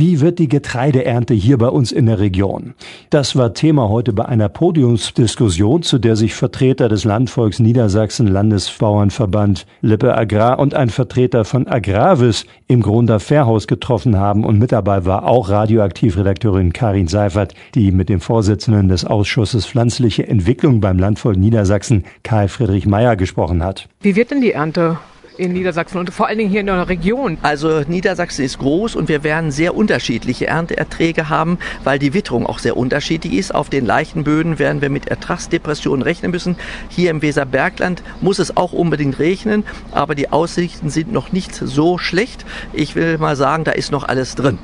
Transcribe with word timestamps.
Wie 0.00 0.22
wird 0.22 0.38
die 0.38 0.48
Getreideernte 0.48 1.34
hier 1.34 1.58
bei 1.58 1.68
uns 1.68 1.92
in 1.92 2.06
der 2.06 2.20
Region? 2.20 2.72
Das 3.10 3.36
war 3.36 3.52
Thema 3.52 3.90
heute 3.90 4.14
bei 4.14 4.24
einer 4.24 4.48
Podiumsdiskussion, 4.48 5.82
zu 5.82 5.98
der 5.98 6.16
sich 6.16 6.32
Vertreter 6.32 6.88
des 6.88 7.04
Landvolks 7.04 7.58
Niedersachsen, 7.58 8.26
Landesbauernverband 8.26 9.66
Lippe 9.82 10.16
Agrar 10.16 10.58
und 10.58 10.72
ein 10.72 10.88
Vertreter 10.88 11.44
von 11.44 11.66
Agravis 11.66 12.46
im 12.66 12.80
Grunder 12.80 13.20
Fährhaus 13.20 13.66
getroffen 13.66 14.16
haben. 14.16 14.46
Und 14.46 14.58
mit 14.58 14.72
dabei 14.72 15.04
war 15.04 15.26
auch 15.26 15.50
Radioaktivredakteurin 15.50 16.72
Karin 16.72 17.06
Seifert, 17.06 17.52
die 17.74 17.92
mit 17.92 18.08
dem 18.08 18.22
Vorsitzenden 18.22 18.88
des 18.88 19.04
Ausschusses 19.04 19.66
Pflanzliche 19.66 20.26
Entwicklung 20.26 20.80
beim 20.80 20.98
Landvolk 20.98 21.36
Niedersachsen, 21.36 22.04
Karl 22.22 22.48
Friedrich 22.48 22.86
Meyer, 22.86 23.16
gesprochen 23.16 23.62
hat. 23.62 23.86
Wie 24.00 24.16
wird 24.16 24.30
denn 24.30 24.40
die 24.40 24.52
Ernte 24.52 24.96
in 25.40 25.52
Niedersachsen 25.52 25.98
und 25.98 26.10
vor 26.10 26.28
allen 26.28 26.38
Dingen 26.38 26.50
hier 26.50 26.60
in 26.60 26.66
der 26.66 26.88
Region? 26.88 27.38
Also 27.42 27.80
Niedersachsen 27.80 28.44
ist 28.44 28.58
groß 28.58 28.94
und 28.94 29.08
wir 29.08 29.24
werden 29.24 29.50
sehr 29.50 29.74
unterschiedliche 29.74 30.46
Ernteerträge 30.46 31.28
haben, 31.28 31.58
weil 31.82 31.98
die 31.98 32.14
Witterung 32.14 32.46
auch 32.46 32.58
sehr 32.58 32.76
unterschiedlich 32.76 33.34
ist. 33.34 33.54
Auf 33.54 33.70
den 33.70 33.86
leichten 33.86 34.24
Böden 34.24 34.58
werden 34.58 34.82
wir 34.82 34.90
mit 34.90 35.08
Ertragsdepressionen 35.08 36.02
rechnen 36.02 36.30
müssen. 36.30 36.56
Hier 36.88 37.10
im 37.10 37.22
Weserbergland 37.22 38.02
muss 38.20 38.38
es 38.38 38.56
auch 38.56 38.72
unbedingt 38.72 39.18
regnen, 39.18 39.64
aber 39.92 40.14
die 40.14 40.30
Aussichten 40.30 40.90
sind 40.90 41.12
noch 41.12 41.32
nicht 41.32 41.54
so 41.54 41.98
schlecht. 41.98 42.44
Ich 42.72 42.94
will 42.94 43.18
mal 43.18 43.36
sagen, 43.36 43.64
da 43.64 43.72
ist 43.72 43.90
noch 43.90 44.04
alles 44.04 44.34
drin. 44.34 44.58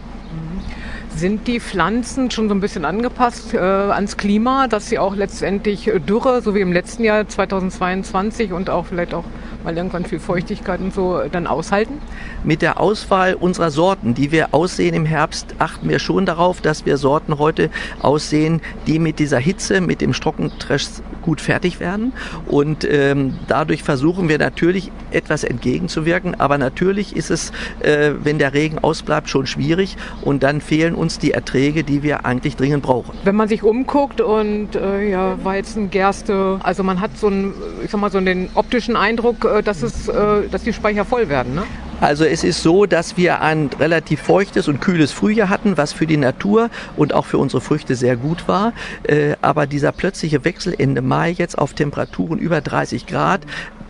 Sind 1.16 1.46
die 1.46 1.60
Pflanzen 1.60 2.30
schon 2.30 2.50
so 2.50 2.54
ein 2.54 2.60
bisschen 2.60 2.84
angepasst 2.84 3.54
äh, 3.54 3.56
ans 3.56 4.18
Klima, 4.18 4.68
dass 4.68 4.90
sie 4.90 4.98
auch 4.98 5.16
letztendlich 5.16 5.90
Dürre, 6.06 6.42
so 6.42 6.54
wie 6.54 6.60
im 6.60 6.74
letzten 6.74 7.04
Jahr 7.04 7.26
2022 7.26 8.52
und 8.52 8.68
auch 8.68 8.84
vielleicht 8.84 9.14
auch 9.14 9.24
mal 9.66 9.76
irgendwann 9.76 10.04
viel 10.04 10.20
Feuchtigkeit 10.20 10.80
und 10.80 10.94
so 10.94 11.20
dann 11.30 11.46
aushalten? 11.46 12.00
Mit 12.44 12.62
der 12.62 12.80
Auswahl 12.80 13.34
unserer 13.34 13.70
Sorten, 13.70 14.14
die 14.14 14.32
wir 14.32 14.54
aussehen 14.54 14.94
im 14.94 15.04
Herbst, 15.04 15.54
achten 15.58 15.88
wir 15.88 15.98
schon 15.98 16.24
darauf, 16.24 16.60
dass 16.60 16.86
wir 16.86 16.96
Sorten 16.96 17.38
heute 17.38 17.68
aussehen, 18.00 18.62
die 18.86 18.98
mit 18.98 19.18
dieser 19.18 19.38
Hitze, 19.38 19.80
mit 19.80 20.00
dem 20.00 20.12
Trockenstress 20.12 21.02
gut 21.22 21.40
fertig 21.40 21.80
werden. 21.80 22.12
Und 22.46 22.86
ähm, 22.88 23.34
dadurch 23.48 23.82
versuchen 23.82 24.28
wir 24.28 24.38
natürlich 24.38 24.92
etwas 25.10 25.42
entgegenzuwirken. 25.42 26.38
Aber 26.38 26.56
natürlich 26.56 27.16
ist 27.16 27.30
es, 27.30 27.50
äh, 27.80 28.12
wenn 28.22 28.38
der 28.38 28.54
Regen 28.54 28.78
ausbleibt, 28.78 29.28
schon 29.28 29.46
schwierig. 29.46 29.96
Und 30.22 30.44
dann 30.44 30.60
fehlen 30.60 30.94
uns 30.94 31.18
die 31.18 31.32
Erträge, 31.32 31.82
die 31.82 32.04
wir 32.04 32.24
eigentlich 32.24 32.56
dringend 32.56 32.84
brauchen. 32.84 33.18
Wenn 33.24 33.34
man 33.34 33.48
sich 33.48 33.64
umguckt 33.64 34.20
und 34.20 34.76
äh, 34.76 35.10
ja, 35.10 35.36
Weizen, 35.44 35.90
Gerste, 35.90 36.60
also 36.62 36.84
man 36.84 37.00
hat 37.00 37.18
so 37.18 37.26
einen, 37.26 37.52
ich 37.84 37.90
sag 37.90 38.00
mal, 38.00 38.10
so 38.10 38.20
den 38.20 38.48
optischen 38.54 38.94
Eindruck, 38.94 39.44
dass 39.62 39.82
es, 39.82 40.08
äh, 40.08 40.48
dass 40.50 40.62
die 40.62 40.72
Speicher 40.72 41.04
voll 41.04 41.28
werden. 41.28 41.54
Ne? 41.54 41.62
Also 42.00 42.24
es 42.24 42.44
ist 42.44 42.62
so, 42.62 42.84
dass 42.84 43.16
wir 43.16 43.40
ein 43.40 43.70
relativ 43.80 44.20
feuchtes 44.20 44.68
und 44.68 44.80
kühles 44.80 45.12
Frühjahr 45.12 45.48
hatten, 45.48 45.78
was 45.78 45.94
für 45.94 46.06
die 46.06 46.18
Natur 46.18 46.68
und 46.96 47.14
auch 47.14 47.24
für 47.24 47.38
unsere 47.38 47.62
Früchte 47.62 47.94
sehr 47.94 48.16
gut 48.16 48.48
war. 48.48 48.74
Äh, 49.04 49.36
aber 49.40 49.66
dieser 49.66 49.92
plötzliche 49.92 50.44
Wechsel 50.44 50.74
Ende 50.76 51.00
Mai 51.00 51.30
jetzt 51.30 51.56
auf 51.56 51.72
Temperaturen 51.72 52.38
über 52.38 52.60
30 52.60 53.06
Grad 53.06 53.40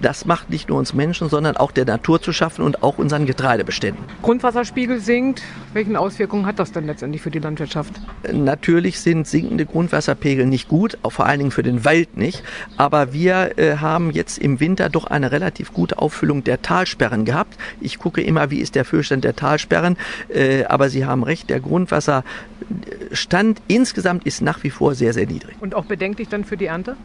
das 0.00 0.24
macht 0.24 0.50
nicht 0.50 0.68
nur 0.68 0.78
uns 0.78 0.94
Menschen, 0.94 1.28
sondern 1.28 1.56
auch 1.56 1.70
der 1.70 1.84
Natur 1.84 2.20
zu 2.20 2.32
schaffen 2.32 2.64
und 2.64 2.82
auch 2.82 2.98
unseren 2.98 3.26
Getreidebeständen. 3.26 4.02
Grundwasserspiegel 4.22 5.00
sinkt. 5.00 5.42
Welche 5.72 5.98
Auswirkungen 5.98 6.46
hat 6.46 6.58
das 6.58 6.72
denn 6.72 6.86
letztendlich 6.86 7.22
für 7.22 7.30
die 7.30 7.38
Landwirtschaft? 7.38 7.92
Natürlich 8.32 9.00
sind 9.00 9.26
sinkende 9.26 9.66
Grundwasserpegel 9.66 10.46
nicht 10.46 10.68
gut, 10.68 10.98
auch 11.02 11.10
vor 11.10 11.26
allen 11.26 11.38
Dingen 11.38 11.50
für 11.50 11.62
den 11.62 11.84
Wald 11.84 12.16
nicht. 12.16 12.42
Aber 12.76 13.12
wir 13.12 13.58
äh, 13.58 13.76
haben 13.76 14.10
jetzt 14.10 14.38
im 14.38 14.60
Winter 14.60 14.88
doch 14.88 15.04
eine 15.04 15.32
relativ 15.32 15.72
gute 15.72 15.98
Auffüllung 15.98 16.44
der 16.44 16.62
Talsperren 16.62 17.24
gehabt. 17.24 17.56
Ich 17.80 17.98
gucke 17.98 18.22
immer, 18.22 18.50
wie 18.50 18.58
ist 18.58 18.74
der 18.74 18.84
Füllstand 18.84 19.24
der 19.24 19.36
Talsperren. 19.36 19.96
Äh, 20.28 20.64
aber 20.64 20.88
Sie 20.88 21.04
haben 21.04 21.22
recht, 21.22 21.50
der 21.50 21.60
Grundwasserstand 21.60 23.60
insgesamt 23.68 24.26
ist 24.26 24.42
nach 24.42 24.62
wie 24.62 24.70
vor 24.70 24.94
sehr, 24.94 25.12
sehr 25.12 25.26
niedrig. 25.26 25.56
Und 25.60 25.74
auch 25.74 25.84
bedenklich 25.84 26.28
dann 26.28 26.44
für 26.44 26.56
die 26.56 26.66
Ernte? 26.66 26.96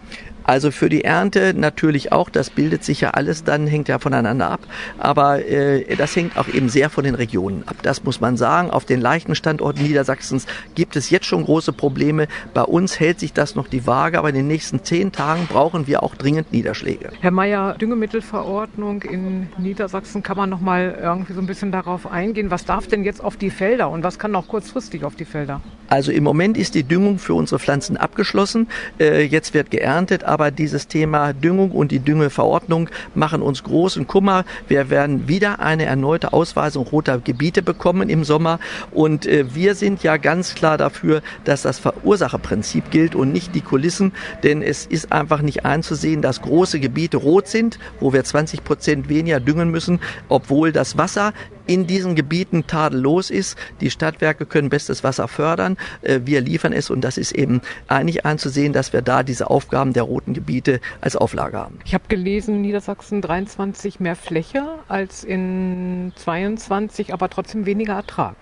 Also 0.44 0.72
für 0.72 0.90
die 0.90 1.04
Ernte 1.04 1.54
natürlich 1.56 2.12
auch. 2.12 2.30
Das 2.30 2.50
bildet 2.50 2.81
sich 2.84 3.02
ja 3.02 3.12
alles 3.12 3.44
dann, 3.44 3.68
hängt 3.68 3.88
ja 3.88 4.00
voneinander 4.00 4.50
ab. 4.50 4.62
Aber 4.98 5.46
äh, 5.46 5.96
das 5.96 6.16
hängt 6.16 6.38
auch 6.38 6.48
eben 6.48 6.70
sehr 6.70 6.90
von 6.90 7.04
den 7.04 7.16
Regionen 7.16 7.64
ab. 7.68 7.78
Das 7.82 8.04
muss 8.04 8.22
man 8.22 8.38
sagen. 8.38 8.70
Auf 8.70 8.86
den 8.86 9.02
leichten 9.02 9.36
Standorten 9.36 9.84
Niedersachsens 9.84 10.46
gibt 10.76 10.96
es 10.96 11.10
jetzt 11.10 11.26
schon 11.26 11.44
große 11.46 11.74
Probleme. 11.74 12.28
Bei 12.54 12.64
uns 12.64 13.00
hält 13.00 13.20
sich 13.20 13.34
das 13.34 13.56
noch 13.56 13.68
die 13.68 13.88
Waage, 13.88 14.20
aber 14.20 14.30
in 14.30 14.36
den 14.36 14.48
nächsten 14.48 14.84
zehn 14.84 15.12
Tagen 15.12 15.48
brauchen 15.48 15.88
wir 15.88 16.04
auch 16.04 16.16
dringend 16.16 16.52
Niederschläge. 16.52 17.12
Herr 17.20 17.32
Mayer, 17.32 17.76
Düngemittelverordnung 17.80 19.02
in 19.04 19.50
Niedersachsen, 19.58 20.24
kann 20.24 20.38
man 20.38 20.50
noch 20.50 20.62
mal 20.62 20.98
irgendwie 21.02 21.34
so 21.34 21.42
ein 21.42 21.48
bisschen 21.48 21.72
darauf 21.72 22.12
eingehen? 22.12 22.52
Was 22.52 22.66
darf 22.66 22.88
denn 22.88 23.04
jetzt 23.04 23.24
auf 23.24 23.38
die 23.38 23.50
Felder 23.50 23.90
und 23.90 24.04
was 24.04 24.20
kann 24.20 24.32
noch 24.32 24.48
kurzfristig 24.48 25.04
auf 25.04 25.16
die 25.16 25.26
Felder? 25.26 25.62
Also 25.92 26.14
im 26.14 26.24
Moment 26.24 26.58
ist 26.58 26.74
die 26.76 26.84
Düngung 26.84 27.20
für 27.20 27.34
unsere 27.34 27.60
Pflanzen 27.60 27.98
abgeschlossen. 27.98 28.70
Äh, 28.98 29.24
jetzt 29.24 29.54
wird 29.54 29.72
geerntet, 29.72 30.24
aber 30.24 30.50
dieses 30.50 30.88
Thema 30.88 31.34
Düngung 31.34 31.72
und 31.72 31.92
die 31.92 32.00
Düngeverordnung 32.00 32.88
machen 33.14 33.42
uns 33.42 33.62
großen 33.62 34.08
Kummer. 34.08 34.46
Wir 34.70 34.90
werden 34.90 35.28
wieder 35.28 35.60
eine 35.60 35.84
erneute 35.84 36.32
Ausweisung 36.32 36.88
roter 36.88 37.20
Gebiete 37.20 37.62
bekommen 37.62 38.08
im 38.08 38.24
Sommer 38.24 38.62
und 38.92 39.26
äh, 39.26 39.54
wir 39.54 39.76
sind 39.76 40.02
ja 40.02 40.16
ganz 40.16 40.56
klar 40.56 40.78
dafür, 40.78 41.22
dass 41.44 41.64
das 41.64 41.78
Verursacherprinzip 41.80 42.90
gilt 42.90 43.14
und 43.14 43.34
nicht 43.34 43.54
die 43.54 43.60
Kulissen, 43.60 44.14
denn 44.44 44.62
es 44.62 44.86
ist 44.86 45.12
einfach 45.12 45.42
nicht 45.42 45.66
einzusehen, 45.66 46.22
dass 46.22 46.42
große 46.42 46.80
Gebiete 46.80 47.18
rot 47.18 47.50
sind, 47.50 47.80
wo 48.00 48.14
wir 48.14 48.24
20 48.24 48.64
Prozent 48.64 49.10
weniger 49.10 49.42
düngen 49.42 49.70
müssen, 49.70 50.00
obwohl 50.30 50.72
das 50.72 50.98
Wasser 50.98 51.34
in 51.72 51.88
diesen 51.88 52.16
Gebieten 52.16 52.68
tadellos 52.68 53.30
ist. 53.30 53.58
Die 53.80 53.90
Stadtwerke 53.90 54.46
können 54.46 54.68
bestes 54.70 55.06
Wasser 55.06 55.30
fördern. 55.30 55.78
Äh, 56.02 56.20
wir 56.26 56.42
liefern 56.42 56.74
es 56.74 56.90
und 56.90 57.02
das 57.02 57.18
ist 57.18 57.32
eben 57.32 57.62
eigentlich 57.88 58.26
einzusehen, 58.26 58.74
dass 58.74 58.92
wir 58.92 59.02
da 59.02 59.24
diese 59.24 59.50
Aufgaben 59.50 59.94
der 59.94 60.04
roten 60.04 60.34
Gebiete 60.34 60.82
als 61.00 61.16
Auflage 61.16 61.58
haben. 61.58 61.80
Ich 61.86 61.94
habe 61.94 62.04
gelesen, 62.10 62.62
Niedersachsen 62.62 63.22
23 63.22 64.02
mehr 64.02 64.18
Fläche 64.18 64.64
als 64.90 65.24
in 65.24 66.12
22, 66.18 67.14
aber 67.14 67.30
trotzdem 67.30 67.66
weniger 67.66 67.94
Ertrag. 67.94 68.36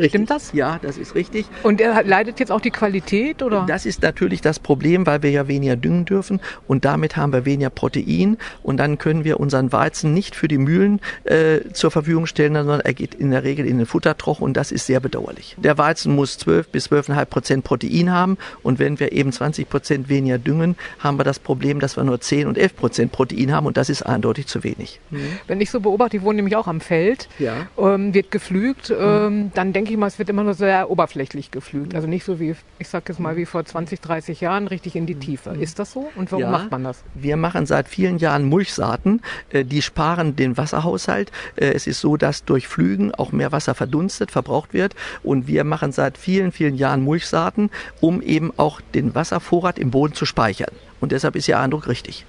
Richtig. 0.00 0.12
Stimmt 0.12 0.30
das? 0.30 0.52
Ja, 0.52 0.78
das 0.80 0.96
ist 0.96 1.14
richtig. 1.14 1.46
Und 1.62 1.80
er 1.80 2.02
leidet 2.04 2.40
jetzt 2.40 2.50
auch 2.50 2.60
die 2.60 2.70
Qualität, 2.70 3.42
oder? 3.42 3.66
Das 3.68 3.84
ist 3.84 4.02
natürlich 4.02 4.40
das 4.40 4.58
Problem, 4.58 5.06
weil 5.06 5.22
wir 5.22 5.30
ja 5.30 5.46
weniger 5.46 5.76
düngen 5.76 6.06
dürfen 6.06 6.40
und 6.66 6.84
damit 6.84 7.16
haben 7.16 7.32
wir 7.32 7.44
weniger 7.44 7.70
Protein 7.70 8.38
und 8.62 8.78
dann 8.78 8.96
können 8.98 9.24
wir 9.24 9.38
unseren 9.38 9.72
Weizen 9.72 10.14
nicht 10.14 10.34
für 10.34 10.48
die 10.48 10.58
Mühlen 10.58 11.00
äh, 11.24 11.60
zur 11.72 11.90
Verfügung 11.90 12.26
stellen, 12.26 12.54
sondern 12.54 12.80
er 12.80 12.94
geht 12.94 13.14
in 13.14 13.30
der 13.30 13.44
Regel 13.44 13.66
in 13.66 13.76
den 13.76 13.86
Futtertroch 13.86 14.40
und 14.40 14.56
das 14.56 14.72
ist 14.72 14.86
sehr 14.86 15.00
bedauerlich. 15.00 15.56
Der 15.58 15.76
Weizen 15.76 16.14
muss 16.14 16.38
12 16.38 16.68
bis 16.68 16.90
12,5 16.90 17.24
Prozent 17.26 17.64
Protein 17.64 18.10
haben 18.10 18.38
und 18.62 18.78
wenn 18.78 18.98
wir 18.98 19.12
eben 19.12 19.32
20 19.32 19.68
Prozent 19.68 20.08
weniger 20.08 20.38
düngen, 20.38 20.76
haben 20.98 21.18
wir 21.18 21.24
das 21.24 21.38
Problem, 21.38 21.78
dass 21.78 21.96
wir 21.96 22.04
nur 22.04 22.20
10 22.20 22.46
und 22.48 22.56
11 22.56 22.76
Prozent 22.76 23.12
Protein 23.12 23.52
haben 23.52 23.66
und 23.66 23.76
das 23.76 23.90
ist 23.90 24.02
eindeutig 24.02 24.46
zu 24.46 24.64
wenig. 24.64 25.00
Mhm. 25.10 25.20
Wenn 25.46 25.60
ich 25.60 25.70
so 25.70 25.80
beobachte, 25.80 26.16
ich 26.16 26.22
wohne 26.22 26.36
nämlich 26.36 26.56
auch 26.56 26.66
am 26.66 26.80
Feld, 26.80 27.28
ja. 27.38 27.66
ähm, 27.78 28.14
wird 28.14 28.30
geflügt, 28.30 28.92
ähm, 28.98 29.50
dann 29.54 29.72
denke 29.72 29.89
denke 29.90 29.98
ich 29.98 30.00
mal, 30.00 30.06
es 30.06 30.18
wird 30.20 30.28
immer 30.28 30.44
nur 30.44 30.54
sehr 30.54 30.88
oberflächlich 30.88 31.50
geflügt. 31.50 31.94
Also 31.96 32.06
nicht 32.06 32.24
so 32.24 32.38
wie, 32.38 32.54
ich 32.78 32.88
sage 32.88 33.06
jetzt 33.08 33.18
mal, 33.18 33.36
wie 33.36 33.44
vor 33.44 33.64
20, 33.64 34.00
30 34.00 34.40
Jahren, 34.40 34.68
richtig 34.68 34.94
in 34.94 35.06
die 35.06 35.16
Tiefe. 35.16 35.50
Ist 35.50 35.80
das 35.80 35.92
so? 35.92 36.08
Und 36.14 36.30
warum 36.30 36.44
ja, 36.44 36.50
macht 36.50 36.70
man 36.70 36.84
das? 36.84 37.02
Wir 37.14 37.36
machen 37.36 37.66
seit 37.66 37.88
vielen 37.88 38.18
Jahren 38.18 38.44
Mulchsaaten. 38.44 39.20
Äh, 39.50 39.64
die 39.64 39.82
sparen 39.82 40.36
den 40.36 40.56
Wasserhaushalt. 40.56 41.32
Äh, 41.56 41.72
es 41.72 41.88
ist 41.88 42.00
so, 42.00 42.16
dass 42.16 42.44
durch 42.44 42.68
Flügen 42.68 43.12
auch 43.12 43.32
mehr 43.32 43.50
Wasser 43.50 43.74
verdunstet, 43.74 44.30
verbraucht 44.30 44.74
wird. 44.74 44.94
Und 45.24 45.48
wir 45.48 45.64
machen 45.64 45.90
seit 45.90 46.16
vielen, 46.16 46.52
vielen 46.52 46.76
Jahren 46.76 47.02
Mulchsaaten, 47.02 47.70
um 48.00 48.22
eben 48.22 48.52
auch 48.56 48.80
den 48.94 49.14
Wasservorrat 49.16 49.78
im 49.78 49.90
Boden 49.90 50.14
zu 50.14 50.24
speichern. 50.24 50.70
Und 51.00 51.10
deshalb 51.10 51.34
ist 51.34 51.48
Ihr 51.48 51.58
Eindruck 51.58 51.88
richtig. 51.88 52.26